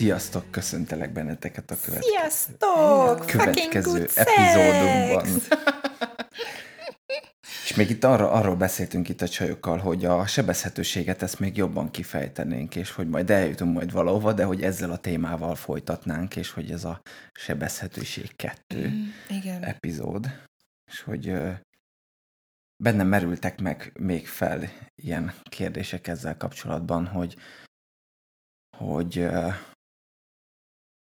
[0.00, 3.26] Sziasztok, köszöntelek benneteket a követ- Sziasztok!
[3.26, 5.26] Következő epizódunkban.
[7.64, 11.90] És még itt arra, arról beszéltünk itt a csajokkal, hogy a sebezhetőséget ezt még jobban
[11.90, 16.70] kifejtenénk, és hogy majd eljutunk majd valahova, de hogy ezzel a témával folytatnánk, és hogy
[16.70, 17.00] ez a
[17.32, 19.62] sebezhetőség kettő Mm, Igen.
[19.62, 20.26] epizód,
[20.90, 21.50] és hogy ö,
[22.82, 24.70] bennem merültek meg még fel
[25.02, 27.36] ilyen kérdések ezzel kapcsolatban, hogy
[28.76, 29.26] hogy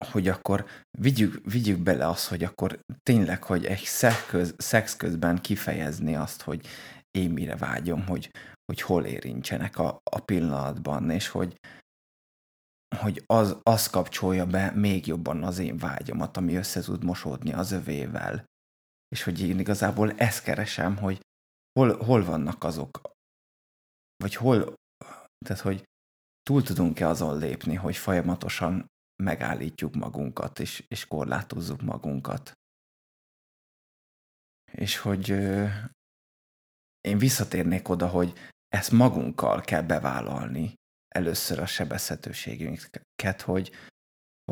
[0.04, 0.66] hogy akkor
[0.98, 6.42] vigyük, vigyük bele azt, hogy akkor tényleg, hogy egy szex, köz, szex közben kifejezni azt,
[6.42, 6.66] hogy
[7.10, 8.30] én mire vágyom, hogy,
[8.64, 11.56] hogy hol érintsenek a, a pillanatban, és hogy,
[12.96, 17.72] hogy az, az kapcsolja be még jobban az én vágyamat, ami össze tud mosódni az
[17.72, 18.44] övével.
[19.08, 21.20] És hogy én igazából ezt keresem, hogy
[21.78, 23.00] hol, hol vannak azok,
[24.16, 24.74] vagy hol,
[25.46, 25.84] tehát hogy
[26.42, 28.86] túl tudunk-e azon lépni, hogy folyamatosan
[29.24, 32.52] megállítjuk magunkat, és, és korlátozzuk magunkat.
[34.72, 35.66] És hogy ö,
[37.00, 38.32] én visszatérnék oda, hogy
[38.68, 40.74] ezt magunkkal kell bevállalni
[41.08, 43.72] először a sebezhetőségünket, hogy,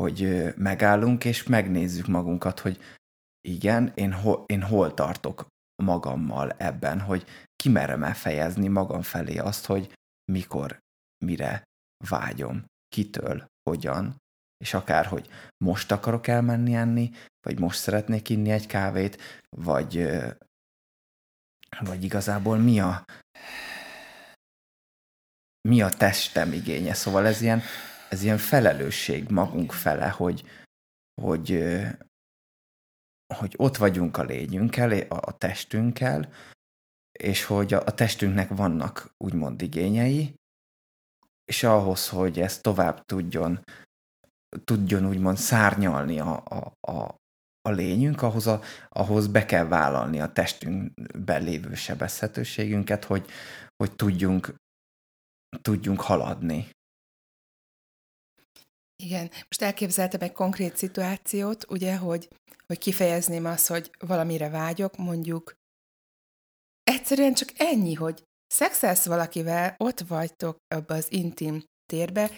[0.00, 2.80] hogy megállunk, és megnézzük magunkat, hogy
[3.48, 5.46] igen, én, ho, én hol tartok
[5.82, 9.92] magammal ebben, hogy kimerem elfejezni magam felé azt, hogy
[10.32, 10.78] mikor,
[11.24, 11.62] mire
[12.08, 14.16] vágyom, kitől, hogyan,
[14.62, 15.28] és akár, hogy
[15.64, 17.10] most akarok elmenni enni,
[17.40, 20.08] vagy most szeretnék inni egy kávét, vagy,
[21.80, 23.04] vagy igazából mi a
[25.68, 26.94] mi a testem igénye.
[26.94, 27.60] Szóval ez ilyen,
[28.08, 30.44] ez ilyen felelősség magunk fele, hogy,
[31.22, 31.64] hogy,
[33.34, 36.32] hogy ott vagyunk a lényünkkel, a, testünkkel,
[37.12, 40.34] és hogy a testünknek vannak úgymond igényei,
[41.44, 43.62] és ahhoz, hogy ez tovább tudjon
[44.64, 47.14] tudjon úgymond szárnyalni a, a, a,
[47.62, 53.26] a lényünk, ahhoz, a, ahhoz be kell vállalni a testünkben lévő sebezhetőségünket, hogy,
[53.76, 54.54] hogy tudjunk,
[55.62, 56.70] tudjunk haladni.
[59.02, 59.30] Igen.
[59.30, 62.28] Most elképzeltem egy konkrét szituációt, ugye, hogy,
[62.66, 65.54] hogy kifejezném azt, hogy valamire vágyok, mondjuk
[66.82, 72.30] egyszerűen csak ennyi, hogy szexelsz valakivel, ott vagytok abba az intim térbe,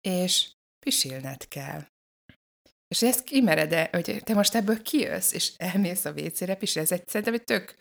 [0.00, 0.52] és
[0.86, 1.86] pisilned kell.
[2.88, 7.08] És ezt kimered-e, hogy te most ebből kijössz, és elmész a WC-re, pisil, ez egy,
[7.08, 7.74] szerintem egy tök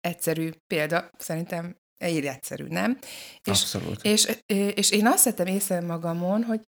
[0.00, 2.98] egyszerű példa, szerintem így egyszerű, nem?
[3.44, 4.04] És, Abszolút.
[4.04, 4.36] és,
[4.74, 6.60] és én azt vettem észre magamon, hogy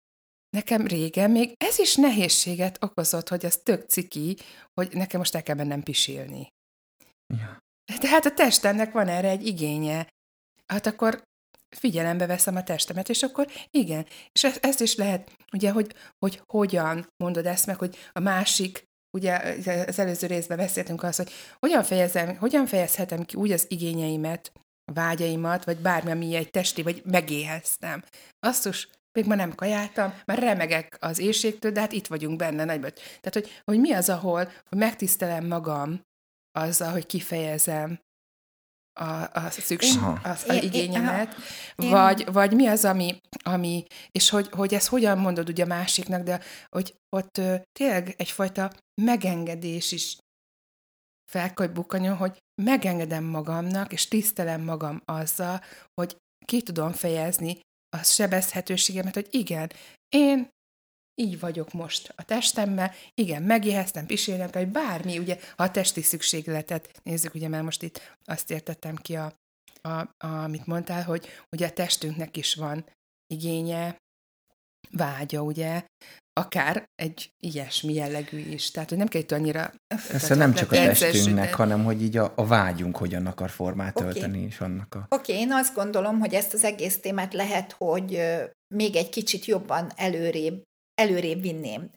[0.56, 4.36] nekem régen még ez is nehézséget okozott, hogy az tök ciki,
[4.80, 6.48] hogy nekem most el kell mennem pisilni.
[7.34, 7.58] Ja.
[8.00, 10.08] Tehát a testemnek van erre egy igénye.
[10.66, 11.22] Hát akkor
[11.78, 14.06] figyelembe veszem a testemet, és akkor igen.
[14.32, 18.84] És ezt, ezt is lehet, ugye, hogy, hogy hogyan mondod ezt meg, hogy a másik,
[19.16, 19.56] ugye
[19.86, 24.52] az előző részben beszéltünk az, hogy hogyan, fejezem, hogyan fejezhetem ki úgy az igényeimet,
[24.92, 28.04] vágyaimat, vagy bármi, ami egy testi, vagy megéheztem.
[28.46, 32.92] Asszus, még ma nem kajáltam, már remegek az éjségtől, de hát itt vagyunk benne nagyban.
[32.92, 36.00] Tehát, hogy, hogy mi az, ahol hogy megtisztelem magam
[36.52, 38.00] azzal, hogy kifejezem
[38.98, 41.34] a, a szükség, az, a Én- én- igényemet,
[41.76, 45.66] Én- vagy, vagy mi az, ami, ami és hogy, hogy ezt hogyan mondod ugye a
[45.66, 50.16] másiknak, de hogy ott ö, tényleg egyfajta megengedés is
[51.32, 55.60] fel kell bukkanjon, hogy megengedem magamnak, és tisztelem magam azzal,
[56.00, 57.60] hogy ki tudom fejezni
[57.96, 59.72] a sebezhetőségemet, hogy igen,
[60.08, 60.48] én
[61.20, 66.02] így vagyok most a testemmel, igen, megéheztem, pisilnem kell, vagy bármi, ugye, ha a testi
[66.02, 69.32] szükségletet nézzük, ugye, mert most itt azt értettem ki, a,
[69.80, 72.84] a, a, amit mondtál, hogy ugye a testünknek is van
[73.26, 73.96] igénye,
[74.90, 75.84] vágya, ugye,
[76.32, 78.70] akár egy ilyesmi jellegű is.
[78.70, 79.72] Tehát, hogy nem kell itt annyira...
[80.08, 84.42] Persze nem csak a testünknek, hanem hogy így a, a vágyunk hogyan akar formát tölteni,
[84.42, 85.06] és annak a...
[85.08, 88.22] Oké, okay, én azt gondolom, hogy ezt az egész témát lehet, hogy
[88.74, 90.62] még egy kicsit jobban előrébb,
[90.96, 91.90] előrébb vinném.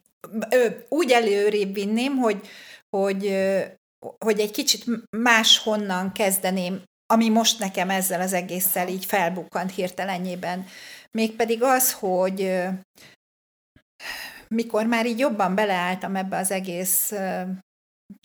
[0.89, 2.47] Úgy előrébb vinném, hogy,
[2.89, 3.21] hogy,
[4.25, 4.85] hogy egy kicsit
[5.17, 6.81] máshonnan kezdeném,
[7.13, 10.65] ami most nekem ezzel az egésszel így felbukkant hirtelenjében.
[11.11, 12.57] Mégpedig az, hogy
[14.47, 17.13] mikor már így jobban beleálltam ebbe az egész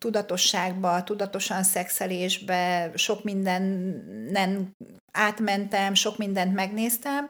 [0.00, 4.76] tudatosságba, tudatosan szexelésbe, sok mindenen
[5.12, 7.28] átmentem, sok mindent megnéztem,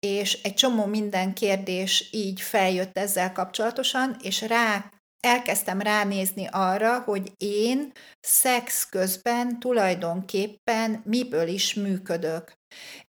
[0.00, 4.90] és egy csomó minden kérdés így feljött ezzel kapcsolatosan, és rá
[5.20, 12.56] elkezdtem ránézni arra, hogy én szex közben tulajdonképpen miből is működök.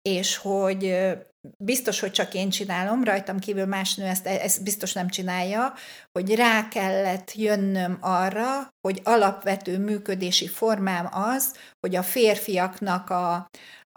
[0.02, 0.96] És hogy
[1.58, 5.74] biztos, hogy csak én csinálom, rajtam kívül más nő ezt, ezt biztos nem csinálja,
[6.12, 13.46] hogy rá kellett jönnöm arra, hogy alapvető működési formám az, hogy a férfiaknak a,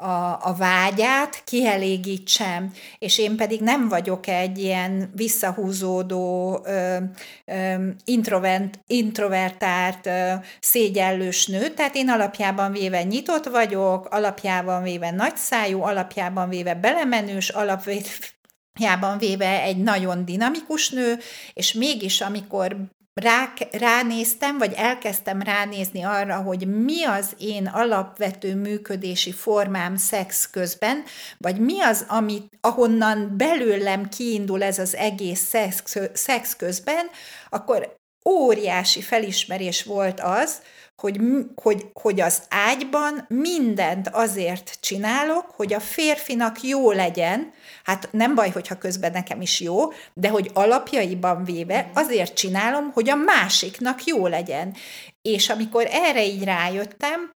[0.01, 6.97] a, a vágyát kielégítsem, és én pedig nem vagyok egy ilyen visszahúzódó, ö,
[7.45, 15.81] ö, introvert, introvertált, ö, szégyellős nő, tehát én alapjában véve nyitott vagyok, alapjában véve nagyszájú,
[15.81, 21.17] alapjában véve belemenős, alapjában véve egy nagyon dinamikus nő,
[21.53, 22.75] és mégis amikor
[23.13, 31.03] rá, ránéztem, vagy elkezdtem ránézni arra, hogy mi az én alapvető működési formám szex közben,
[31.37, 37.05] vagy mi az, amit, ahonnan belőlem kiindul ez az egész szex, szex közben,
[37.49, 40.61] akkor óriási felismerés volt az,
[41.01, 41.19] hogy,
[41.55, 47.53] hogy, hogy az ágyban mindent azért csinálok, hogy a férfinak jó legyen,
[47.83, 53.09] hát nem baj, hogyha közben nekem is jó, de hogy alapjaiban véve azért csinálom, hogy
[53.09, 54.75] a másiknak jó legyen.
[55.21, 57.31] És amikor erre így rájöttem,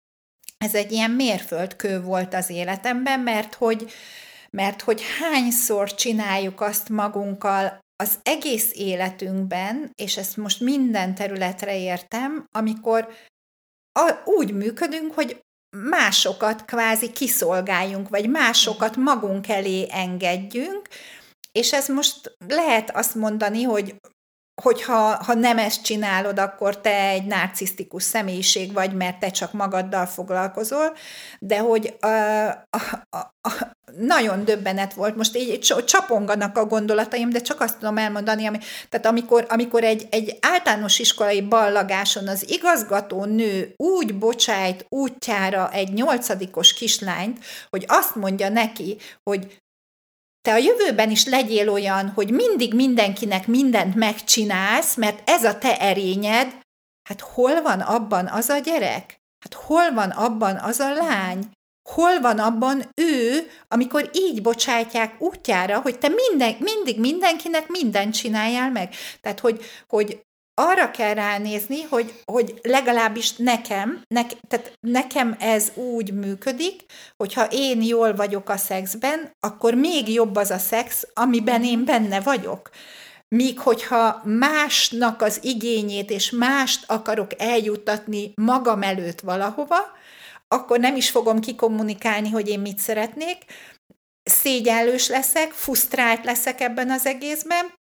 [0.58, 3.92] ez egy ilyen mérföldkő volt az életemben, mert hogy,
[4.50, 12.46] mert hogy hányszor csináljuk azt magunkkal, az egész életünkben, és ezt most minden területre értem,
[12.52, 13.08] amikor
[13.92, 15.40] a, úgy működünk, hogy
[15.76, 20.88] másokat kvázi kiszolgáljunk, vagy másokat magunk elé engedjünk,
[21.52, 23.96] és ez most lehet azt mondani, hogy
[24.62, 30.06] hogyha ha nem ezt csinálod, akkor te egy narcisztikus személyiség vagy, mert te csak magaddal
[30.06, 30.96] foglalkozol,
[31.38, 32.08] de hogy a,
[33.10, 38.46] a, a, nagyon döbbenet volt, most így csaponganak a gondolataim, de csak azt tudom elmondani,
[38.46, 38.58] ami,
[38.88, 45.92] tehát amikor, amikor egy, egy általános iskolai ballagáson az igazgató nő úgy bocsájt útjára egy
[45.92, 47.38] nyolcadikos kislányt,
[47.70, 48.96] hogy azt mondja neki,
[49.30, 49.60] hogy
[50.40, 55.78] te a jövőben is legyél olyan, hogy mindig mindenkinek mindent megcsinálsz, mert ez a te
[55.78, 56.52] erényed,
[57.08, 59.20] hát hol van abban az a gyerek?
[59.44, 61.50] Hát hol van abban az a lány?
[61.90, 68.70] Hol van abban ő, amikor így bocsátják útjára, hogy te minden, mindig mindenkinek mindent csináljál
[68.70, 68.94] meg?
[69.20, 70.22] Tehát, hogy, hogy
[70.54, 76.84] arra kell ránézni, hogy, hogy legalábbis nekem, ne, tehát nekem ez úgy működik,
[77.16, 82.20] hogyha én jól vagyok a szexben, akkor még jobb az a szex, amiben én benne
[82.20, 82.70] vagyok.
[83.28, 89.78] Míg hogyha másnak az igényét és mást akarok eljuttatni magam előtt valahova,
[90.52, 93.44] akkor nem is fogom kikommunikálni, hogy én mit szeretnék,
[94.22, 97.74] szégyellős leszek, fusztrált leszek ebben az egészben,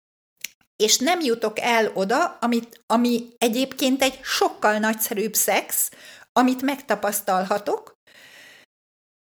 [0.75, 5.89] és nem jutok el oda, amit, ami egyébként egy sokkal nagyszerűbb szex,
[6.31, 7.99] amit megtapasztalhatok,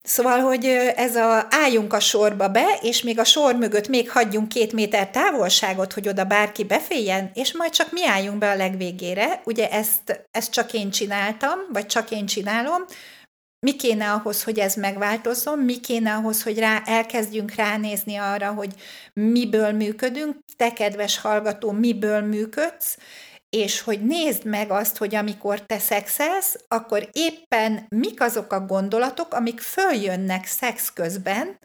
[0.08, 0.64] Szóval, hogy
[0.96, 5.10] ez a álljunk a sorba be, és még a sor mögött még hagyjunk két méter
[5.10, 9.40] távolságot, hogy oda bárki beféljen, és majd csak mi álljunk be a legvégére.
[9.44, 12.84] Ugye ezt, ezt csak én csináltam, vagy csak én csinálom,
[13.66, 18.74] mi kéne ahhoz, hogy ez megváltozzon, mi kéne ahhoz, hogy rá, elkezdjünk ránézni arra, hogy
[19.12, 22.98] miből működünk, te kedves hallgató, miből működsz,
[23.48, 29.34] és hogy nézd meg azt, hogy amikor te szexelsz, akkor éppen mik azok a gondolatok,
[29.34, 31.58] amik följönnek szex közben,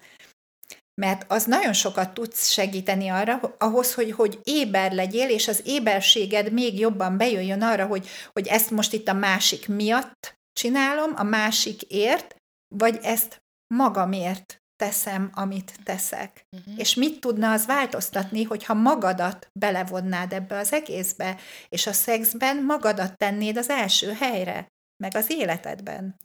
[1.02, 6.52] mert az nagyon sokat tudsz segíteni arra, ahhoz, hogy, hogy éber legyél, és az éberséged
[6.52, 12.36] még jobban bejöjjön arra, hogy, hogy ezt most itt a másik miatt csinálom a másikért,
[12.76, 16.46] vagy ezt magamért teszem, amit teszek.
[16.58, 16.74] Uh-huh.
[16.78, 21.38] És mit tudna az változtatni, hogyha magadat belevonnád ebbe az egészbe,
[21.70, 24.68] és a szexben magadat tennéd az első helyre,
[25.04, 26.16] meg az életedben.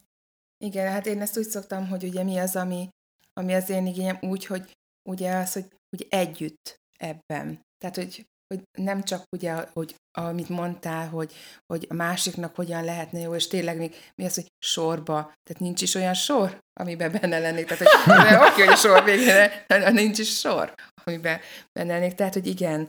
[0.64, 2.88] Igen, hát én ezt úgy szoktam, hogy ugye mi az, ami,
[3.32, 4.76] ami az én igényem, úgy, hogy
[5.08, 5.66] ugye az, hogy,
[5.96, 7.60] hogy együtt ebben.
[7.78, 11.32] Tehát, hogy hogy nem csak ugye, hogy amit mondtál, hogy,
[11.66, 15.82] hogy a másiknak hogyan lehetne jó, és tényleg még mi az, hogy sorba, tehát nincs
[15.82, 20.38] is olyan sor, amiben benne lennék, tehát hogy oké, hogy a sor végére, nincs is
[20.38, 20.74] sor,
[21.04, 21.40] amiben
[21.72, 22.88] benne lennék, tehát hogy igen,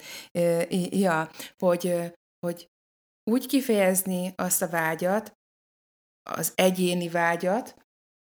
[0.90, 2.68] ja, hogy, hogy
[3.32, 5.34] úgy kifejezni azt a vágyat,
[6.30, 7.76] az egyéni vágyat,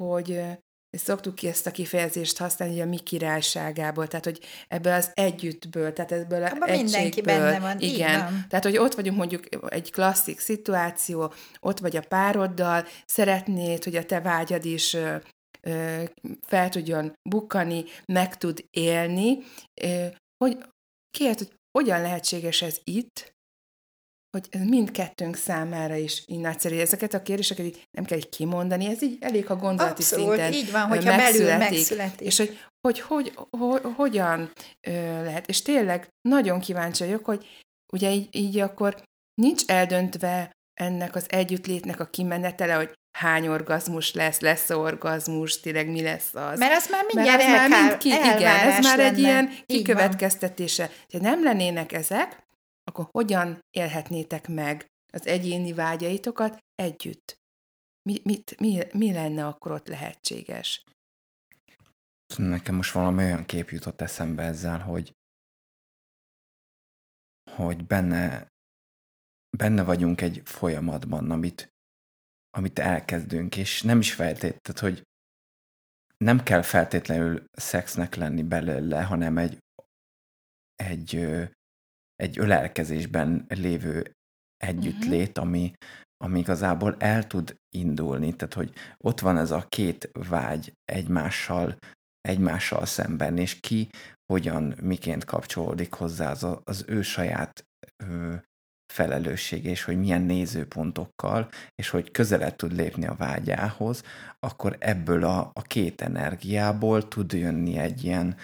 [0.02, 0.42] hogy,
[0.90, 5.92] szoktuk ki ezt a kifejezést használni, hogy a mi királyságából, tehát hogy ebből az együttből,
[5.92, 8.18] tehát ebből a Abban mindenki benne van, igen.
[8.18, 8.44] van.
[8.48, 14.04] Tehát, hogy ott vagyunk mondjuk egy klasszik szituáció, ott vagy a pároddal, szeretnéd, hogy a
[14.04, 14.94] te vágyad is
[15.60, 16.02] ö,
[16.46, 19.38] fel tudjon bukkani, meg tud élni,
[19.82, 20.06] ö,
[20.44, 20.56] hogy
[21.10, 23.36] kérd, hogy hogyan lehetséges ez itt,
[24.30, 26.78] hogy ez mindkettőnk számára is így nagyszerű.
[26.78, 30.52] Ezeket a kérdéseket így nem kell így kimondani, ez így elég, ha gondolati Abszolút, szinten
[30.52, 32.26] így van, hogyha belül megszületik.
[32.26, 34.52] És hogy, hogy, hogy, hogy hogyan
[34.86, 34.90] ö,
[35.24, 35.46] lehet.
[35.46, 37.46] És tényleg nagyon kíváncsi vagyok, hogy
[37.92, 39.02] ugye így, így akkor
[39.34, 46.02] nincs eldöntve ennek az együttlétnek a kimenetele, hogy hány orgazmus lesz, lesz orgazmus, tényleg mi
[46.02, 46.58] lesz az.
[46.58, 49.18] Mert az már mindjárt Mert ez már mind ki, igen, ez már egy lenne.
[49.18, 50.90] ilyen kikövetkeztetése.
[51.12, 52.46] Ha nem lennének ezek,
[52.88, 57.36] akkor hogyan élhetnétek meg az egyéni vágyaitokat együtt?
[58.02, 60.84] Mi, mit, mi, mi lenne akkor ott lehetséges?
[62.36, 65.16] Nekem most valami olyan kép jutott eszembe ezzel, hogy
[67.50, 68.52] hogy benne,
[69.56, 71.72] benne vagyunk egy folyamatban, amit,
[72.50, 75.06] amit elkezdünk, és nem is feltétlenül, hogy
[76.16, 79.58] nem kell feltétlenül szexnek lenni belőle, hanem egy,
[80.74, 81.14] egy,
[82.22, 84.12] egy ölelkezésben lévő
[84.56, 85.72] együttlét, ami,
[86.24, 88.36] ami igazából el tud indulni.
[88.36, 91.76] Tehát, hogy ott van ez a két vágy egymással,
[92.20, 93.88] egymással szemben, és ki
[94.32, 97.66] hogyan, miként kapcsolódik hozzá az, az ő saját
[98.04, 98.34] ö,
[98.92, 104.02] felelőssége, és hogy milyen nézőpontokkal, és hogy közelebb tud lépni a vágyához,
[104.38, 108.36] akkor ebből a, a két energiából tud jönni egy ilyen,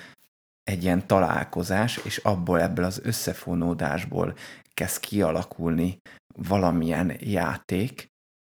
[0.65, 4.35] egy ilyen találkozás, és abból, ebből az összefonódásból
[4.75, 5.99] kezd kialakulni
[6.35, 8.07] valamilyen játék,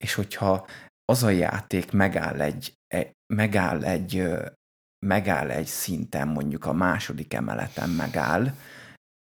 [0.04, 0.66] és hogyha
[1.04, 4.28] az a játék megáll egy, e- megáll egy,
[5.06, 8.54] megáll egy szinten, mondjuk a második emeleten megáll,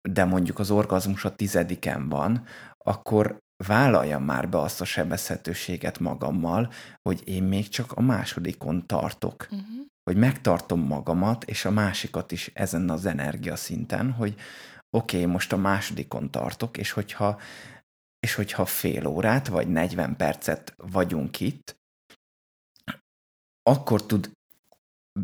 [0.09, 2.45] de mondjuk az orgazmus a tizediken van,
[2.85, 9.47] akkor vállaljam már be azt a sebezhetőséget magammal, hogy én még csak a másodikon tartok.
[9.51, 9.87] Uh-huh.
[10.09, 14.35] Hogy megtartom magamat, és a másikat is ezen az energiaszinten, hogy
[14.91, 17.41] oké, okay, most a másodikon tartok, és hogyha,
[18.21, 21.77] és hogyha fél órát, vagy 40 percet vagyunk itt,
[23.63, 24.31] akkor tud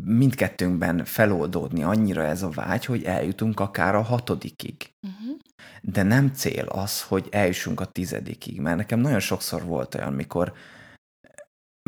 [0.03, 4.91] mindkettőnkben feloldódni annyira ez a vágy, hogy eljutunk akár a hatodikig.
[5.07, 5.37] Uh-huh.
[5.81, 10.53] De nem cél az, hogy eljussunk a tizedikig, mert nekem nagyon sokszor volt olyan, mikor,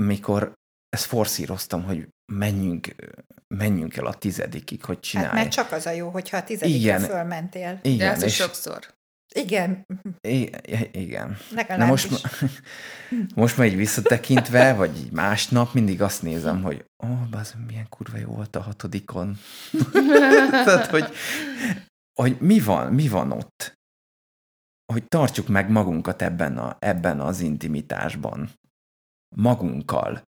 [0.02, 0.54] mikor
[0.90, 2.96] ezt forszíroztam, hogy menjünk,
[3.48, 5.34] menjünk el a tizedikig, hogy Hát csinálj.
[5.34, 7.00] mert csak az a jó, hogyha a tizedikre Igen.
[7.02, 7.80] fölmentél.
[7.84, 8.96] De igen, ez is sokszor.
[9.36, 9.86] Igen,
[10.28, 10.52] i-
[10.92, 11.38] igen.
[11.68, 12.18] Na most, ma,
[13.42, 17.90] most már így visszatekintve, vagy így másnap mindig azt nézem, hogy ó, oh, bazd, milyen
[17.90, 19.38] kurva jó volt a hatodikon.
[20.66, 21.14] Tehát, hogy,
[22.22, 23.76] hogy mi van, mi van ott?
[24.94, 28.50] Hogy tartsuk meg magunkat ebben, a, ebben az intimitásban.
[29.36, 30.22] Magunkkal.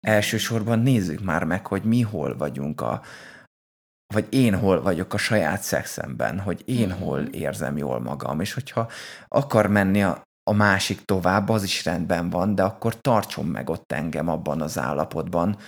[0.00, 3.02] Elsősorban nézzük már meg, hogy mi hol vagyunk a,
[4.14, 6.98] vagy én hol vagyok a saját szexemben, hogy én Mhm.
[7.02, 8.90] hol érzem jól magam, és hogyha
[9.28, 13.92] akar menni a, a másik tovább, az is rendben van, de akkor tartson meg ott
[13.92, 15.58] engem abban az állapotban,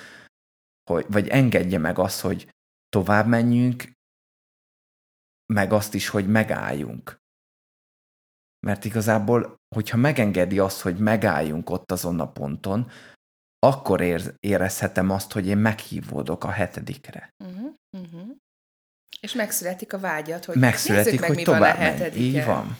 [0.90, 2.48] hogy, vagy engedje meg azt, hogy
[2.88, 3.92] tovább menjünk,
[5.52, 7.16] meg azt is, hogy megálljunk.
[8.66, 12.90] Mert igazából, hogyha megengedi azt, hogy megálljunk ott azon a ponton,
[13.66, 17.30] akkor ér, érezhetem azt, hogy én meghívódok a hetedikre.
[17.44, 17.74] Uh-huh.
[17.98, 18.36] Uh-huh.
[19.20, 22.22] És megszületik a vágyat, hogy Megszületik, meg, hogy mi van a tovább hetediken.
[22.22, 22.76] Így van.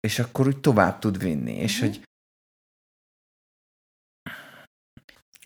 [0.00, 1.86] És akkor úgy tovább tud vinni, és Mhm.
[1.88, 2.02] hogy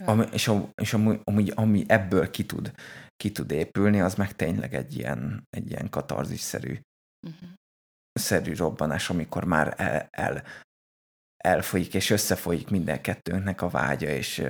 [0.05, 2.73] ami, és, és amúgy, amúgy, ami ebből ki tud,
[3.17, 6.81] ki tud épülni, az meg tényleg egy ilyen, egy ilyen katarzis-szerű
[7.27, 7.49] Uh-huh.
[8.13, 10.43] szerű robbanás, amikor már el, el,
[11.47, 14.43] elfolyik, és összefolyik minden kettőnknek a vágya, és,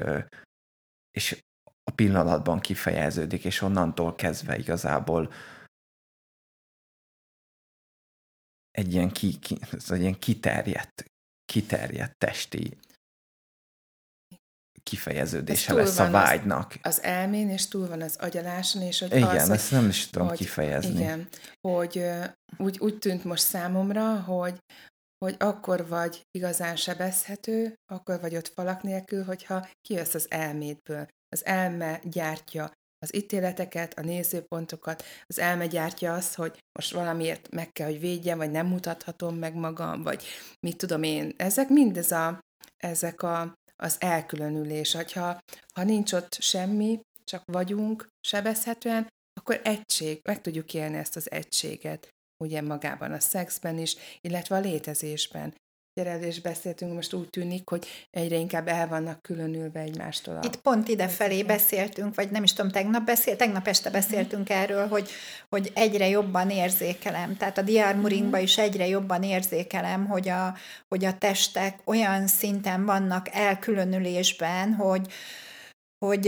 [1.10, 1.42] és
[1.90, 5.32] a pillanatban kifejeződik, és onnantól kezdve igazából
[8.70, 11.04] egy ilyen, ki, ki, egy ilyen kiterjedt,
[11.44, 12.78] kiterjedt testi
[14.82, 16.74] kifejeződése lesz a van az- vágynak.
[16.82, 20.28] Az elmén, és túl van az agyaláson, és hogy Igen, az, ezt nem is tudom
[20.28, 20.90] hogy- kifejezni.
[21.00, 21.28] Igen,
[21.60, 22.02] hogy
[22.56, 24.58] úgy, úgy tűnt most számomra, hogy,
[25.18, 31.06] hogy akkor vagy igazán sebezhető, akkor vagy ott falak nélkül, hogyha kijössz az elmédből.
[31.28, 37.72] Az elme gyártja az ítéleteket, a nézőpontokat, az elme gyártja azt, hogy most valamiért meg
[37.72, 40.24] kell, hogy védjem, vagy nem mutathatom meg magam, vagy
[40.66, 41.34] mit tudom én.
[41.36, 42.40] Ezek mind ez a,
[42.76, 44.92] ezek a, az elkülönülés.
[45.12, 45.38] Ha,
[45.74, 49.08] ha nincs ott semmi, csak vagyunk sebezhetően,
[49.40, 54.60] akkor egység, meg tudjuk élni ezt az egységet, ugye magában a szexben is, illetve a
[54.60, 55.54] létezésben
[56.04, 60.38] erről is beszéltünk, most úgy tűnik, hogy egyre inkább el vannak különülve egymástól.
[60.42, 63.98] Itt pont ide felé beszéltünk, vagy nem is tudom, tegnap beszélt, tegnap este mhm.
[63.98, 65.10] beszéltünk erről, hogy,
[65.48, 67.36] hogy egyre jobban érzékelem.
[67.36, 70.54] Tehát a diármuringban is egyre jobban érzékelem, hogy a,
[70.88, 75.12] hogy a testek olyan szinten vannak elkülönülésben, hogy,
[75.98, 76.26] hogy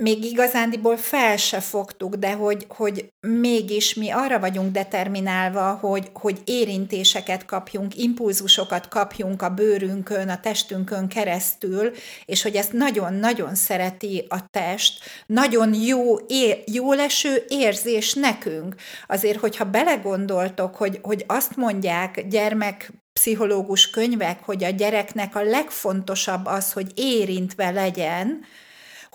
[0.00, 6.40] még igazándiból fel se fogtuk, de hogy, hogy mégis mi arra vagyunk determinálva, hogy, hogy
[6.44, 11.92] érintéseket kapjunk, impulzusokat kapjunk a bőrünkön, a testünkön keresztül,
[12.24, 18.74] és hogy ezt nagyon-nagyon szereti a test, nagyon jó, é, jó leső érzés nekünk.
[19.06, 26.46] Azért, hogyha belegondoltok, hogy, hogy azt mondják gyermek pszichológus könyvek, hogy a gyereknek a legfontosabb
[26.46, 28.44] az, hogy érintve legyen,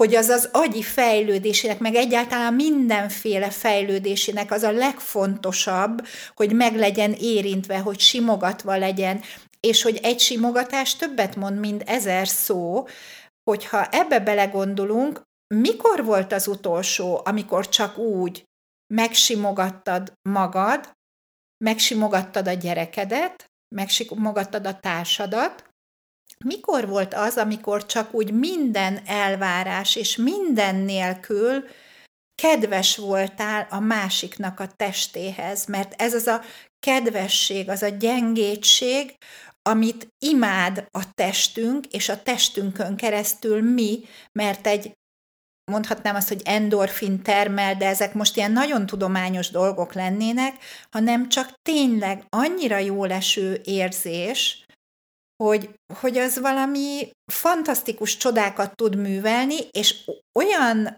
[0.01, 7.13] hogy az az agyi fejlődésének, meg egyáltalán mindenféle fejlődésének az a legfontosabb, hogy meg legyen
[7.13, 9.21] érintve, hogy simogatva legyen,
[9.59, 12.87] és hogy egy simogatás többet mond, mint ezer szó,
[13.43, 15.21] hogyha ebbe belegondolunk,
[15.55, 18.43] mikor volt az utolsó, amikor csak úgy
[18.93, 20.91] megsimogattad magad,
[21.63, 25.70] megsimogattad a gyerekedet, megsimogattad a társadat,
[26.43, 31.63] mikor volt az, amikor csak úgy minden elvárás és minden nélkül
[32.41, 36.41] kedves voltál a másiknak a testéhez, mert ez az a
[36.79, 39.15] kedvesség, az a gyengétség,
[39.61, 43.99] amit imád a testünk, és a testünkön keresztül mi,
[44.31, 44.91] mert egy
[45.71, 50.55] mondhatnám azt, hogy endorfin termel, de ezek most ilyen nagyon tudományos dolgok lennének,
[50.91, 54.65] hanem csak tényleg annyira jó leső érzés,
[55.43, 55.69] hogy,
[55.99, 59.95] hogy az valami fantasztikus csodákat tud művelni, és
[60.39, 60.97] olyan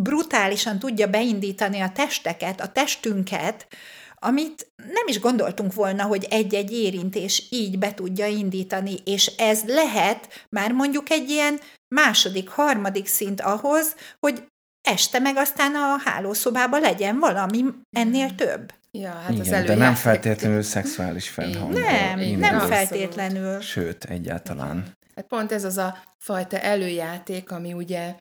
[0.00, 3.66] brutálisan tudja beindítani a testeket, a testünket,
[4.14, 10.46] amit nem is gondoltunk volna, hogy egy-egy érintés így be tudja indítani, és ez lehet
[10.56, 11.60] már mondjuk egy ilyen
[11.94, 14.46] második, harmadik szint ahhoz, hogy
[14.88, 17.64] este meg aztán a hálószobában legyen valami
[17.96, 18.36] ennél hmm.
[18.36, 18.79] több.
[18.92, 21.72] Ja, hát Igen, az de nem feltétlenül szexuális felhang.
[21.72, 22.74] Nem, Én nem abszolút.
[22.74, 23.60] feltétlenül.
[23.60, 24.96] Sőt, egyáltalán.
[25.14, 28.14] Hát pont ez az a fajta előjáték, ami ugye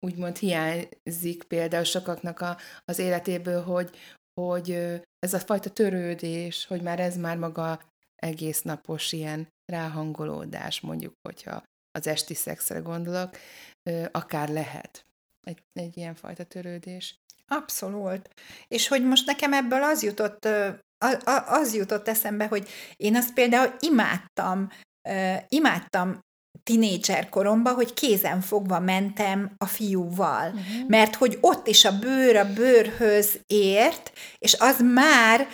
[0.00, 3.90] úgymond hiányzik például sokaknak a, az életéből, hogy,
[4.40, 4.70] hogy
[5.18, 7.80] ez a fajta törődés, hogy már ez már maga
[8.16, 11.62] egész napos ilyen ráhangolódás, mondjuk, hogyha
[11.98, 13.36] az esti szexre gondolok,
[14.10, 15.06] akár lehet
[15.46, 17.21] egy, egy ilyen fajta törődés.
[17.52, 18.28] Abszolút.
[18.68, 20.48] És hogy most nekem ebből az jutott,
[21.46, 24.68] az jutott eszembe, hogy én azt például imádtam,
[25.48, 26.18] imádtam
[26.62, 30.88] tinédzser koromban, hogy kézen fogva mentem a fiúval, uh-huh.
[30.88, 35.48] mert hogy ott is a bőr a bőrhöz ért, és az már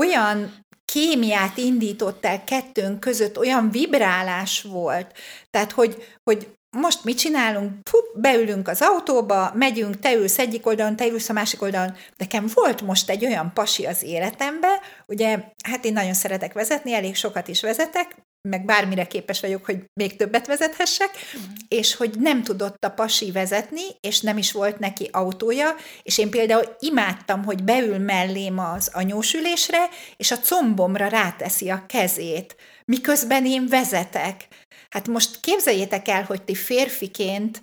[0.00, 5.12] olyan kémiát indított el kettőnk között, olyan vibrálás volt,
[5.50, 7.82] tehát hogy, hogy most mit csinálunk?
[7.90, 11.96] Puh, beülünk az autóba, megyünk, te ülsz egyik oldalon, te ülsz a másik oldalon.
[12.16, 17.14] Nekem volt most egy olyan pasi az életemben, ugye, hát én nagyon szeretek vezetni, elég
[17.14, 18.16] sokat is vezetek,
[18.48, 21.40] meg bármire képes vagyok, hogy még többet vezethessek, mm.
[21.68, 26.30] és hogy nem tudott a pasi vezetni, és nem is volt neki autója, és én
[26.30, 33.66] például imádtam, hogy beül mellém az anyósülésre, és a combomra ráteszi a kezét, miközben én
[33.68, 34.48] vezetek.
[34.90, 37.60] Hát most képzeljétek el, hogy ti férfiként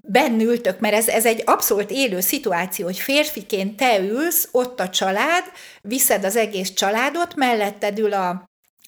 [0.00, 5.44] bennültök, mert ez, ez egy abszolút élő szituáció, hogy férfiként te ülsz, ott a család,
[5.80, 8.44] viszed az egész családot, melletted ül a,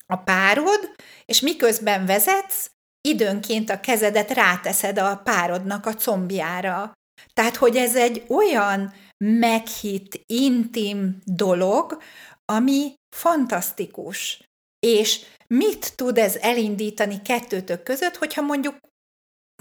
[0.07, 2.71] a párod, és miközben vezetsz,
[3.09, 6.93] időnként a kezedet ráteszed a párodnak a combjára.
[7.33, 8.93] Tehát, hogy ez egy olyan
[9.25, 12.03] meghitt, intim dolog,
[12.45, 14.43] ami fantasztikus.
[14.79, 18.77] És mit tud ez elindítani kettőtök között, hogyha mondjuk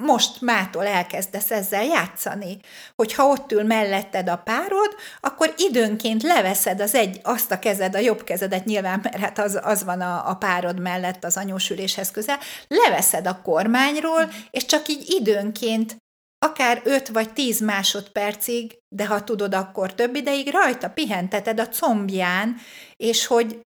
[0.01, 2.59] most mától elkezdesz ezzel játszani,
[2.95, 7.99] hogyha ott ül melletted a párod, akkor időnként leveszed az egy, azt a kezed, a
[7.99, 12.39] jobb kezedet nyilván, mert hát az, az van a, a párod mellett az anyósüléshez közel,
[12.67, 15.97] leveszed a kormányról, és csak így időnként
[16.45, 22.55] akár 5 vagy 10 másodpercig, de ha tudod, akkor több ideig rajta pihenteted a combján,
[22.95, 23.59] és hogy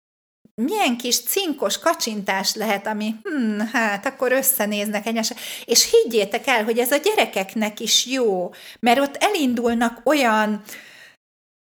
[0.56, 5.36] milyen kis cinkos kacsintás lehet, ami hm, hát akkor összenéznek egymásra.
[5.66, 10.62] És higgyétek el, hogy ez a gyerekeknek is jó, mert ott elindulnak olyan,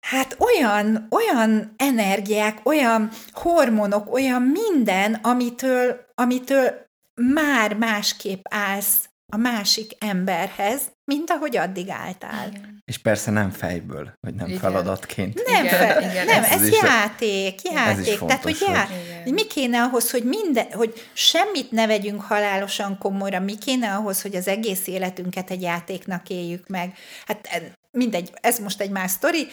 [0.08, 6.90] hát olyan, olyan energiák, olyan hormonok, olyan minden, amitől, amitől
[7.22, 10.82] már másképp állsz a másik emberhez,
[11.16, 12.48] mint ahogy addig álltál.
[12.48, 12.82] Igen.
[12.86, 14.60] És persze nem fejből, vagy nem igen.
[14.60, 15.44] feladatként.
[15.48, 18.00] Nem, igen, fe, igen, nem ez, ez játék, játék.
[18.00, 18.88] Ez is Tehát, hogy, já,
[19.24, 24.22] hogy mi kéne ahhoz, hogy minden, hogy semmit ne vegyünk halálosan komolyra, mi kéne ahhoz,
[24.22, 26.94] hogy az egész életünket egy játéknak éljük meg.
[27.26, 29.48] Hát mindegy, ez most egy más sztori,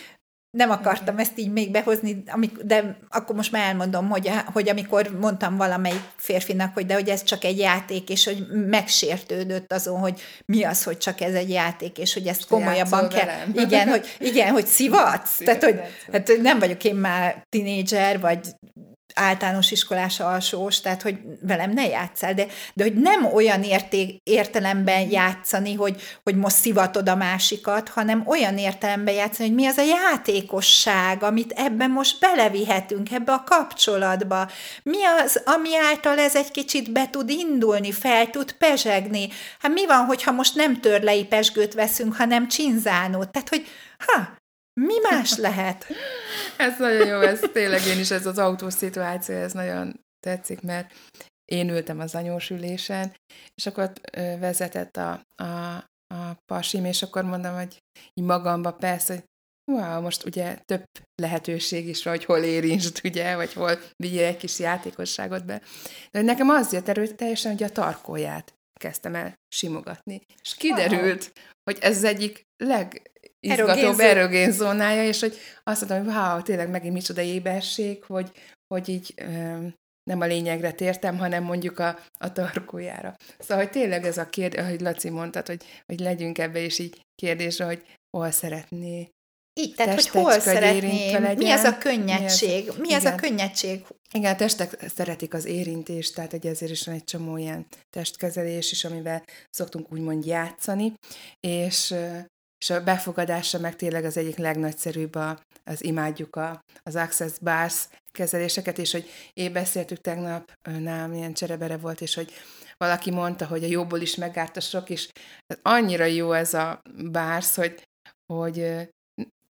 [0.51, 2.23] nem akartam ezt így még behozni,
[2.63, 7.23] de akkor most már elmondom, hogy, hogy amikor mondtam valamelyik férfinak, hogy de hogy ez
[7.23, 11.99] csak egy játék, és hogy megsértődött azon, hogy mi az, hogy csak ez egy játék,
[11.99, 13.25] és hogy ezt komolyabban kell.
[13.25, 13.53] Velem.
[13.55, 15.37] Igen, hogy, igen, hogy szivatsz.
[15.37, 15.81] Tehát, hogy
[16.13, 18.47] hát nem vagyok én már tinédzser, vagy
[19.19, 25.11] általános iskolás alsós, tehát hogy velem ne játszál, de, de hogy nem olyan érték, értelemben
[25.11, 29.83] játszani, hogy, hogy most szivatod a másikat, hanem olyan értelemben játszani, hogy mi az a
[29.83, 34.51] játékosság, amit ebben most belevihetünk, ebbe a kapcsolatba.
[34.83, 39.29] Mi az, ami által ez egy kicsit be tud indulni, fel tud pezsegni.
[39.59, 43.29] Hát mi van, hogyha most nem törlei pesgőt veszünk, hanem csinzánót?
[43.29, 43.67] Tehát, hogy
[44.07, 44.38] ha,
[44.79, 45.87] mi más lehet?
[46.57, 50.93] ez nagyon jó, ez tényleg én is, ez az autós szituáció, ez nagyon tetszik, mert
[51.45, 53.17] én ültem az anyós ülésen,
[53.55, 53.93] és akkor
[54.41, 55.77] vezetett a, a,
[56.15, 57.79] a pasim, és akkor mondom, hogy
[58.15, 59.25] így magamba persze, hogy
[59.73, 60.83] wow, most ugye több
[61.23, 65.63] lehetőség is van, hogy hol érintsd, ugye, vagy hol vigyél egy kis játékosságot be.
[66.11, 70.21] De nekem az jött erőteljesen, hogy a tarkóját kezdtem el simogatni.
[70.43, 71.45] És kiderült, wow.
[71.65, 73.11] hogy ez az egyik leg
[73.41, 78.31] izgatóbb erogén zónája, és hogy azt mondom, hogy wow, tényleg megint micsoda éberség, hogy,
[78.75, 79.15] hogy így
[80.03, 83.17] nem a lényegre tértem, hanem mondjuk a, a tarkójára.
[83.39, 87.01] Szóval, hogy tényleg ez a kérdés, ahogy Laci mondtad, hogy, hogy legyünk ebbe is így
[87.15, 87.83] kérdésre, hogy
[88.17, 89.09] hol szeretné
[89.59, 93.85] így, tehát hogy hol szeretném, mi az a könnyedség, mi az, mi az a könnyedség?
[94.13, 98.73] Igen, a testek szeretik az érintést, tehát egy ezért is van egy csomó ilyen testkezelés
[98.73, 100.93] is, amivel szoktunk úgymond játszani,
[101.41, 101.95] és
[102.59, 107.87] és a befogadása meg tényleg az egyik legnagyszerűbb, a, az imádjuk a, az Access Bars
[108.13, 112.33] kezeléseket, és hogy én beszéltük tegnap, nálam ilyen cserebere volt, és hogy
[112.77, 115.09] valaki mondta, hogy a jóból is megárt a sok, és
[115.63, 117.83] annyira jó ez a bársz, hogy,
[118.33, 118.89] hogy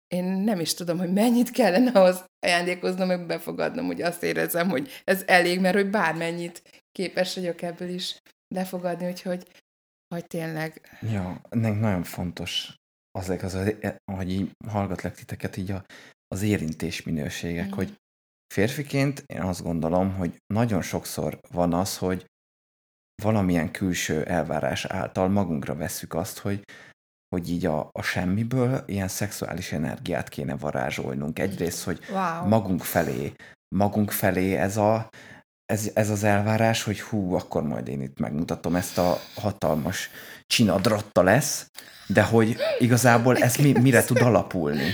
[0.08, 4.90] én nem is tudom, hogy mennyit kellene ahhoz ajándékoznom, hogy befogadnom, hogy azt érezem, hogy
[5.04, 8.20] ez elég, mert hogy bármennyit képes vagyok ebből is
[8.54, 9.46] befogadni, úgyhogy
[10.14, 10.98] hogy tényleg...
[11.00, 12.76] Ja, ennek nagyon fontos
[13.18, 13.58] azok az,
[14.12, 15.84] hogy így hallgatlak titeket, így a,
[16.28, 17.70] az érintés minőségek, mm.
[17.70, 17.94] hogy
[18.54, 22.26] férfiként én azt gondolom, hogy nagyon sokszor van az, hogy
[23.22, 26.64] valamilyen külső elvárás által magunkra vesszük azt, hogy,
[27.34, 31.38] hogy így a, a semmiből ilyen szexuális energiát kéne varázsolnunk.
[31.38, 32.48] Egyrészt, hogy wow.
[32.48, 33.32] magunk felé,
[33.76, 35.08] magunk felé ez a,
[35.66, 40.10] ez, ez az elvárás, hogy hú, akkor majd én itt megmutatom ezt a hatalmas
[40.46, 41.70] csinadratta lesz,
[42.06, 44.90] de hogy igazából ez mi, mire tud alapulni?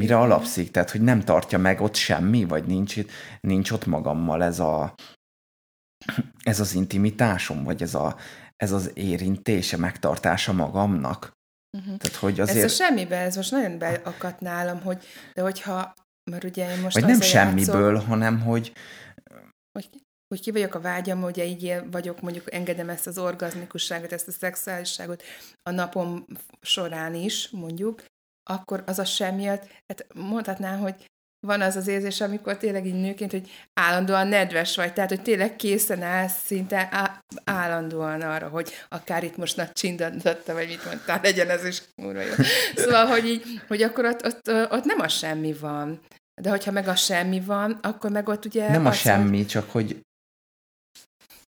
[0.00, 0.70] Mire alapszik?
[0.70, 2.96] Tehát, hogy nem tartja meg ott semmi, vagy nincs,
[3.40, 4.94] nincs ott magammal ez a
[6.42, 8.16] ez az intimitásom, vagy ez, a,
[8.56, 11.32] ez az érintése, megtartása magamnak.
[11.78, 11.96] Uh-huh.
[11.96, 12.64] Tehát, hogy azért...
[12.64, 15.04] Ez a semmibe, ez most nagyon beakadt nálam, hogy
[15.34, 15.94] de hogyha,
[16.30, 18.72] mert ugye én most Vagy nem semmiből, játszom, hanem hogy...
[19.72, 19.88] Hogy
[20.32, 24.32] hogy ki vagyok a vágyam, hogy így vagyok, mondjuk engedem ezt az orgazmikusságot, ezt a
[24.32, 25.22] szexuálisságot
[25.62, 26.26] a napom
[26.60, 28.04] során is, mondjuk,
[28.50, 31.10] akkor az a sem miatt, hát mondhatnám, hogy
[31.46, 33.50] van az az érzés, amikor tényleg így nőként, hogy
[33.80, 37.10] állandóan nedves vagy, tehát, hogy tényleg készen állsz szinte
[37.44, 42.20] állandóan arra, hogy akár itt most nagy csindadatta, vagy mit mondtál, legyen ez is úrva
[42.20, 42.32] jó.
[42.74, 46.00] Szóval, hogy, így, hogy akkor ott, ott, ott nem a semmi van.
[46.42, 48.70] De hogyha meg a semmi van, akkor meg ott ugye...
[48.70, 49.46] Nem a semmi, hogy...
[49.46, 50.00] csak hogy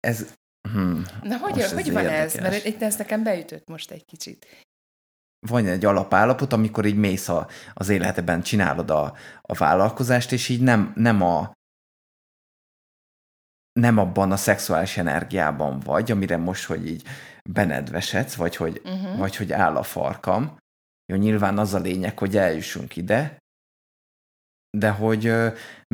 [0.01, 0.27] ez...
[0.73, 2.35] Hmm, Na, hogy, hogy van érdekes.
[2.35, 2.41] ez?
[2.41, 4.47] Mert itt ez nekem beütött most egy kicsit.
[5.39, 10.61] Van egy alapállapot, amikor így mész a, az életben, csinálod a, a vállalkozást, és így
[10.61, 11.55] nem, nem a
[13.81, 17.03] nem abban a szexuális energiában vagy, amire most, hogy így
[17.51, 19.19] benedvesedsz, vagy hogy, uh-huh.
[19.19, 20.57] vagy hogy áll a farkam.
[21.13, 23.39] Jó, nyilván az a lényeg, hogy eljussunk ide,
[24.79, 25.33] de hogy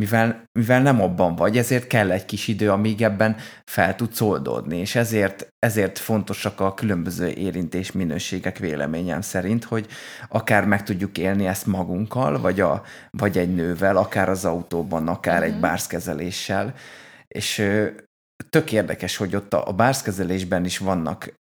[0.00, 4.78] mivel, mivel nem abban vagy, ezért kell egy kis idő, amíg ebben fel tudsz oldódni,
[4.78, 9.86] és ezért, ezért fontosak a különböző érintés minőségek véleményem szerint, hogy
[10.28, 15.34] akár meg tudjuk élni ezt magunkkal, vagy, a, vagy egy nővel, akár az autóban, akár
[15.34, 15.48] uh-huh.
[15.48, 15.62] egy mhm.
[15.62, 16.74] bárszkezeléssel,
[17.28, 17.68] és
[18.50, 21.40] tök érdekes, hogy ott a, a bárszkezelésben is vannak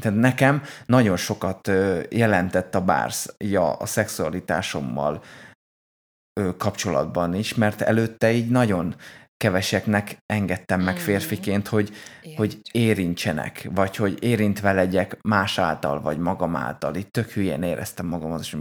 [0.00, 1.70] tehát nekem nagyon sokat
[2.08, 5.22] jelentett a bársz ja, a szexualitásommal
[6.56, 8.94] kapcsolatban is, mert előtte így nagyon
[9.36, 10.98] keveseknek engedtem meg Mm.
[10.98, 11.90] férfiként, hogy,
[12.36, 16.94] hogy érintsenek, vagy hogy érintve legyek más által, vagy magam által.
[16.94, 18.56] Itt tök hülyén éreztem magamat, és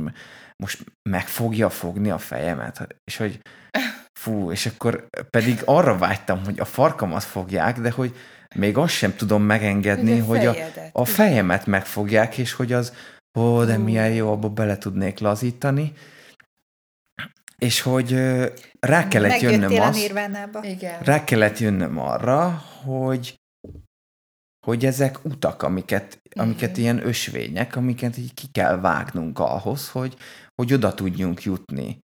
[0.64, 3.42] most meg fogja fogni a fejemet, és hogy
[4.20, 8.16] fú, és akkor pedig arra vágytam, hogy a farkamat fogják, de hogy
[8.56, 10.56] még azt sem tudom megengedni, hogy a,
[10.92, 12.94] a fejemet megfogják, és hogy az,
[13.40, 15.94] ó, de milyen jó, abba bele tudnék lazítani,
[17.62, 18.12] és hogy
[18.80, 20.64] rá kellett jönnöm Megjöttél a azt, nirvánába.
[20.64, 21.00] Igen.
[21.00, 22.50] rá kellett jönnöm arra,
[22.84, 23.36] hogy
[24.66, 26.80] hogy ezek utak, amiket, amiket Mhm.
[26.80, 30.18] ilyen ösvények, amiket így ki kell vágnunk ahhoz, hogy,
[30.56, 32.00] hogy oda tudjunk jutni,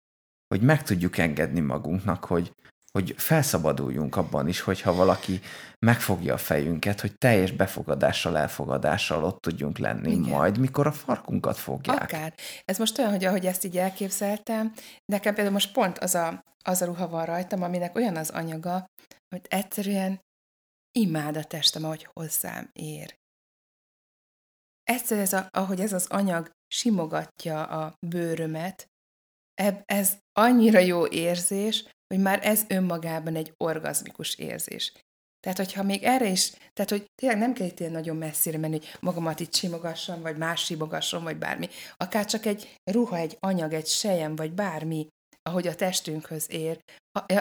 [0.55, 2.53] hogy meg tudjuk engedni magunknak, hogy,
[2.93, 5.41] hogy felszabaduljunk abban is, hogyha valaki
[5.79, 10.31] megfogja a fejünket, hogy teljes befogadással, elfogadással ott tudjunk lenni Igen.
[10.31, 12.03] Majd, mikor a farkunkat fogják.
[12.03, 12.35] Akár.
[12.65, 14.73] Ez most olyan, hogy ahogy ezt így elképzeltem,
[15.05, 18.87] nekem például most pont az a, az a ruha van rajtam, aminek olyan az anyaga,
[19.29, 20.21] hogy egyszerűen
[20.99, 23.15] imád a testem, ahogy hozzám ér.
[24.83, 28.87] Egyszerűen ez a, ahogy ez az anyag simogatja a bőrömet,
[29.55, 34.93] eb, ez annyira jó érzés, hogy már ez önmagában egy orgazmikus érzés.
[35.41, 38.79] Tehát, hogyha még erre is, tehát, hogy tényleg nem kell itt ilyen nagyon messzire menni,
[38.79, 41.69] hogy magamat itt simogassam, vagy más simogasson, vagy bármi.
[41.97, 45.07] Akár csak egy ruha, egy anyag, egy sejem, vagy bármi,
[45.43, 46.79] ahogy a testünkhöz ér,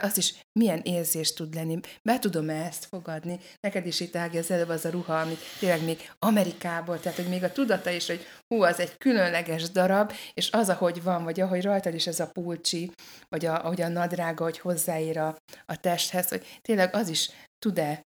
[0.01, 1.79] az is milyen érzés tud lenni.
[2.03, 3.39] Be tudom -e ezt fogadni?
[3.59, 7.29] Neked is itt ágja az előbb az a ruha, amit tényleg még Amerikából, tehát hogy
[7.29, 11.39] még a tudata is, hogy hú, az egy különleges darab, és az, ahogy van, vagy
[11.39, 12.91] ahogy rajtad is ez a pulcsi,
[13.29, 18.01] vagy a, ahogy a nadrága, hogy hozzáér a, a testhez, hogy tényleg az is tud-e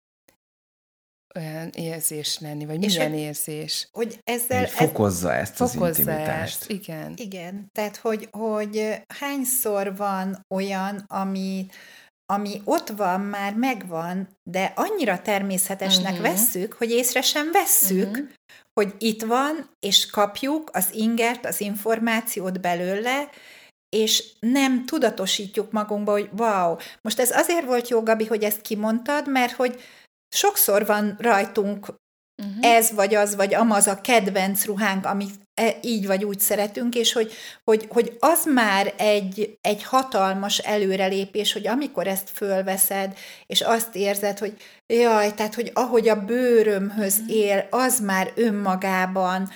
[1.36, 3.88] olyan érzés lenni, vagy És milyen hogy- érzés.
[3.92, 4.60] Hogy ezzel...
[4.60, 6.62] Hogy fokozza ezt az Fokozza intimitást.
[6.62, 7.14] ezt, igen.
[7.16, 11.66] Igen, tehát hogy, hogy hányszor van olyan, ami,
[12.34, 16.28] ami ott van, már megvan, de annyira természetesnek uh-huh.
[16.28, 18.28] vesszük, hogy észre sem vesszük, uh-huh.
[18.74, 23.30] hogy itt van, és kapjuk az ingert, az információt belőle,
[23.90, 29.30] és nem tudatosítjuk magunkba, hogy wow, most ez azért volt jó, Gabi, hogy ezt kimondtad,
[29.30, 29.82] mert hogy
[30.34, 32.02] sokszor van rajtunk
[32.42, 32.72] Uh-huh.
[32.76, 37.14] ez vagy az, vagy amaz a kedvenc ruhánk, amit e- így vagy úgy szeretünk, és
[37.14, 37.32] hogy,
[37.64, 44.40] hogy, hogy az már egy, egy hatalmas előrelépés, hogy amikor ezt fölveszed, és azt érzed,
[44.40, 44.58] hogy
[44.94, 49.50] jaj, tehát, hogy ahogy a bőrömhöz él, az már önmagában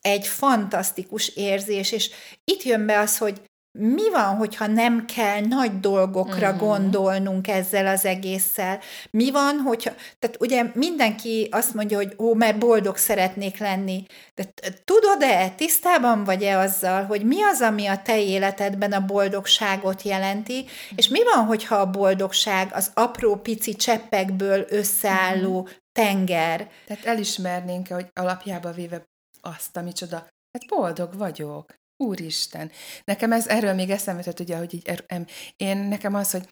[0.00, 2.10] egy fantasztikus érzés, és
[2.44, 3.40] itt jön be az, hogy
[3.78, 6.58] mi van, hogyha nem kell nagy dolgokra Mhm.
[6.58, 8.80] gondolnunk ezzel az egésszel?
[9.10, 9.92] Mi van, hogyha...
[10.18, 14.06] Tehát ugye mindenki azt mondja, hogy ó, mert boldog szeretnék lenni.
[14.34, 14.44] De
[14.84, 20.64] tudod-e, tisztában vagy-e azzal, hogy mi az, ami a te életedben a boldogságot jelenti,
[20.96, 26.68] és mi van, hogyha a boldogság az apró pici cseppekből összeálló tenger?
[26.86, 29.02] Tehát elismernénk, hogy alapjába véve
[29.40, 31.80] azt, amicsoda, hát boldog vagyok.
[32.02, 32.70] Úristen.
[33.04, 35.04] Nekem ez erről még eszembe jutott, ugye, hogy így, er,
[35.56, 36.48] én nekem az, hogy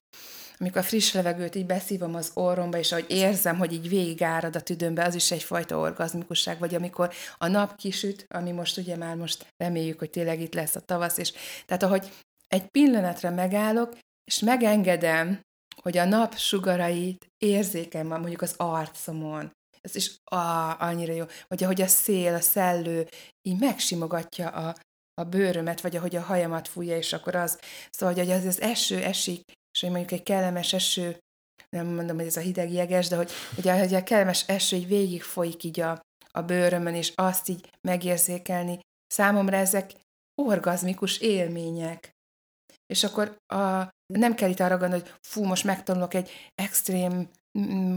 [0.58, 4.60] amikor a friss levegőt így beszívom az orromba, és ahogy érzem, hogy így végigárad a
[4.60, 9.46] tüdőmbe, az is egyfajta orgazmikusság, vagy amikor a nap kisüt, ami most ugye már most
[9.56, 11.32] reméljük, hogy tényleg itt lesz a tavasz, és
[11.66, 12.10] tehát ahogy
[12.48, 15.40] egy pillanatra megállok, és megengedem,
[15.82, 21.80] hogy a nap sugarait érzékem mondjuk az arcomon, ez is á, annyira jó, vagy ahogy
[21.80, 23.08] a szél, a szellő
[23.42, 24.74] így megsimogatja a,
[25.20, 27.58] a bőrömet, vagy ahogy a hajamat fújja, és akkor az,
[27.90, 31.18] szóval, hogy az, az eső esik, és hogy mondjuk egy kellemes eső,
[31.68, 34.76] nem mondom, hogy ez a hideg jeges, de hogy, hogy, a, hogy a kellemes eső
[34.76, 38.80] így végig folyik így a, a bőrömön, és azt így megérzékelni.
[39.06, 39.92] Számomra ezek
[40.42, 42.10] orgazmikus élmények.
[42.86, 47.30] És akkor a, nem kell itt arra gondolni, hogy fú, most megtanulok egy extrém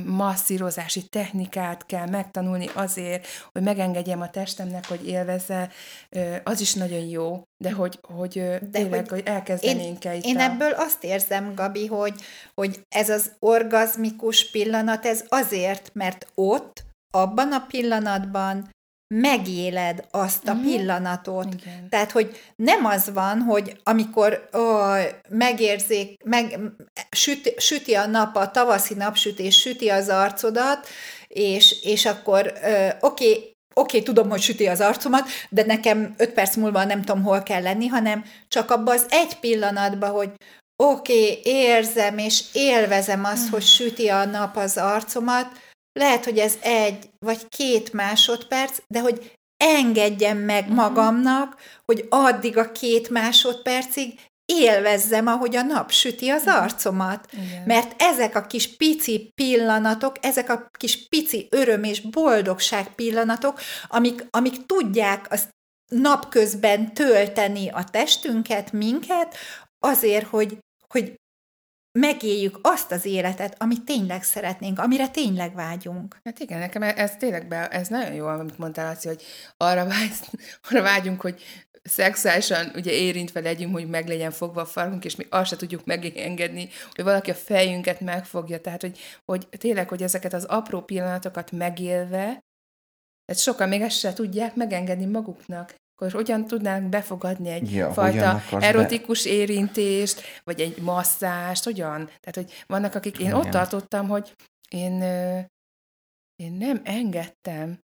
[0.06, 5.70] masszírozási technikát kell megtanulni azért, hogy megengedjem a testemnek, hogy élvezze,
[6.44, 10.38] az is nagyon jó, de hogy, hogy De tényleg, hogy hogy elkezdenénk el itt Én
[10.38, 10.42] a...
[10.42, 12.14] ebből azt érzem, Gabi, hogy,
[12.54, 18.70] hogy ez az orgazmikus pillanat, ez azért, mert ott, abban a pillanatban
[19.22, 20.64] megéled azt a Mhm.
[20.64, 21.54] pillanatot.
[21.54, 21.90] Igen.
[21.90, 24.62] Tehát, hogy nem az van, hogy amikor ó,
[25.30, 26.60] megérzék, meg,
[27.12, 30.88] süt, süti a nap, a tavaszi napsütés süti az arcodat,
[31.28, 32.66] és, és akkor oké,
[33.00, 37.24] okay, oké, okay, tudom, hogy süti az arcomat, de nekem öt perc múlva nem tudom,
[37.24, 40.32] hol kell lenni, hanem csak abban az egy pillanatban, hogy
[40.84, 45.48] oké, okay, érzem és élvezem azt, hogy süti a nap az arcomat,
[45.94, 52.72] lehet, hogy ez egy vagy két másodperc, de hogy engedjem meg magamnak, hogy addig a
[52.72, 57.28] két másodpercig élvezzem, ahogy a nap süti az arcomat.
[57.32, 57.64] Igen.
[57.66, 64.26] Mert ezek a kis pici pillanatok, ezek a kis pici öröm és boldogság pillanatok, amik,
[64.30, 65.50] amik tudják azt
[65.92, 69.36] napközben tölteni a testünket, minket,
[69.80, 71.14] azért, hogy, hogy
[72.00, 76.18] megéljük azt az életet, amit tényleg szeretnénk, amire tényleg vágyunk.
[76.24, 79.24] Hát igen, nekem ez tényleg be, ez nagyon jó, amit mondtál, Laci, hogy
[79.58, 80.12] arra, vágy,
[80.70, 81.42] arra vágyunk, hogy
[81.84, 85.86] szexuálisan ugye érintve legyünk, hogy meg legyen fogva a farkunk, és mi azt se tudjuk
[85.86, 88.62] megengedni, hogy valaki a fejünket megfogja.
[88.62, 92.44] Tehát, hogy, hogy tényleg, hogy ezeket az apró pillanatokat megélve,
[93.26, 98.42] tehát sokan még ezt se tudják megengedni maguknak akkor hogyan tudnánk befogadni egy Ja, fajta
[98.60, 102.06] erotikus érintést, vagy egy masszást, hogyan?
[102.06, 104.36] Tehát, hogy vannak, akik, én ott tartottam, hogy
[104.70, 105.02] én,
[106.36, 107.80] én nem engedtem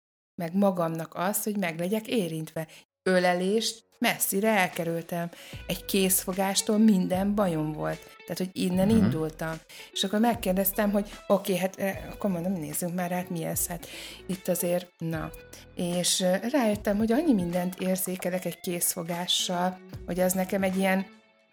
[0.42, 2.68] meg magamnak azt, hogy meg legyek érintve.
[3.06, 5.30] Ölelést messzire elkerültem.
[5.66, 7.98] Egy készfogástól minden bajom volt.
[8.26, 8.96] Tehát, hogy innen Mhm.
[8.96, 9.52] indultam.
[9.92, 13.66] És akkor megkérdeztem, hogy oké, okay, hát eh, akkor mondom, nézzünk már át, mi ez.
[13.66, 13.86] Hát
[14.26, 15.30] itt azért, na.
[15.74, 21.06] És eh, rájöttem, hogy annyi mindent érzékelek egy készfogással, hogy az nekem egy ilyen,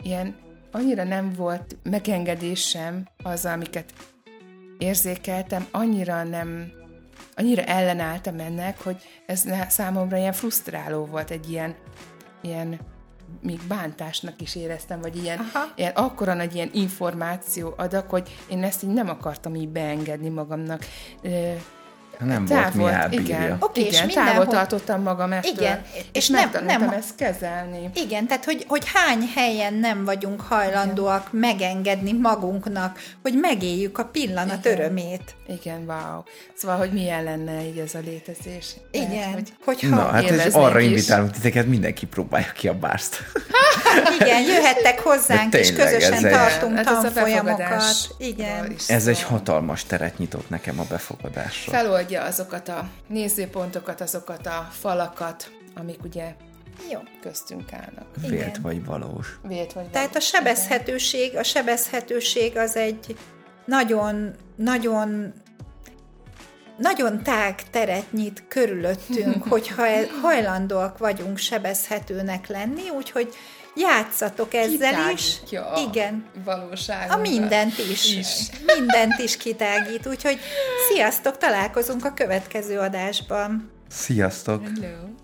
[0.04, 0.36] ilyen
[0.72, 3.94] annyira nem volt megengedésem az, amiket
[4.78, 6.72] érzékeltem, annyira nem,
[7.36, 11.76] annyira ellenálltam ennek, hogy ez számomra ilyen frusztráló volt, egy ilyen,
[12.42, 12.80] ilyen
[13.42, 15.74] még bántásnak is éreztem, vagy ilyen, Aha.
[15.76, 20.86] ilyen akkora nagy ilyen információ adak, hogy én ezt így nem akartam így beengedni magamnak.
[21.22, 21.54] Ö,
[22.20, 23.26] Nem volt mi elbírja.
[23.38, 26.90] igen, Oké, és igen mindenhol- távol tartottam magam ettől, Igen, és, és és nem- nem-
[26.90, 27.90] ezt kezelni.
[27.96, 34.66] Igen, tehát hogy, hogy hány helyen nem vagyunk hajlandóak megengedni magunknak, hogy megéljük a pillanat
[34.66, 34.80] Igen.
[34.80, 35.36] örömét.
[35.48, 36.22] Igen, wow.
[36.54, 38.74] Szóval, hogy milyen lenne így ez a létezés.
[38.92, 40.88] Igen, hogy hogyha Na, hát ez arra is.
[40.88, 43.18] invitálunk titeket, mindenki próbálja ki a bárszt.
[44.20, 47.84] Igen, jöhettek hozzánk, De és tényleg, közösen ez egy- tartunk ez a tanfolyamokat.
[48.18, 48.76] Igen.
[48.88, 51.72] Ez egy hatalmas teret nyitott nekem a befogadásra.
[51.72, 56.34] feloldja azokat a nézőpontokat, azokat a falakat, amik ugye
[56.92, 57.00] Jó.
[57.22, 58.06] köztünk állnak.
[58.22, 58.62] Vélt igen.
[58.62, 59.40] vagy valós.
[59.48, 60.28] Vélt vagy Tehát a valós.
[60.28, 63.18] sebezhetőség, a sebezhetőség az egy
[63.66, 65.34] nagyon, nagyon
[66.78, 73.34] nagyon tág teret nyit körülöttünk, hogyha e- hajlandóak vagyunk sebezhetőnek lenni, úgyhogy
[73.76, 75.38] játszatok ezzel is.
[75.52, 76.26] A Igen.
[76.46, 77.18] valóságunkat.
[77.18, 78.16] A mindent is.
[78.16, 78.50] Is.
[78.76, 80.08] Mindent is kitágít.
[80.08, 80.40] Úgyhogy
[80.90, 83.72] sziasztok, találkozunk a következő adásban.
[83.90, 84.64] Sziasztok!
[84.64, 85.23] Hello.